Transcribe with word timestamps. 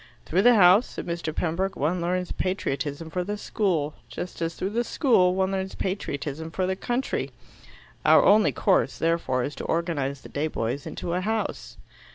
"Through 0.25 0.41
the 0.41 0.55
House," 0.55 0.87
said 0.87 1.05
Mr. 1.05 1.31
Pembroke, 1.31 1.75
"one 1.75 2.01
learns 2.01 2.31
patriotism 2.31 3.11
for 3.11 3.23
the 3.23 3.37
school, 3.37 3.93
just 4.09 4.41
as 4.41 4.55
through 4.55 4.71
the 4.71 4.83
school 4.83 5.35
one 5.35 5.51
learns 5.51 5.75
patriotism 5.75 6.49
for 6.49 6.65
the 6.65 6.75
country. 6.75 7.29
Our 8.03 8.23
only 8.25 8.51
course, 8.51 8.97
therefore, 8.97 9.43
is 9.43 9.53
to 9.57 9.65
organize 9.65 10.21
the 10.21 10.29
day 10.29 10.47
boys 10.47 10.87
into 10.87 11.13
a 11.13 11.21
House." 11.21 11.77